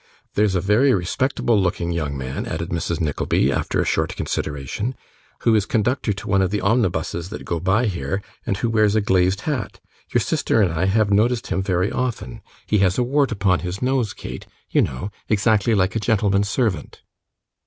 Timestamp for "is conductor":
5.53-6.11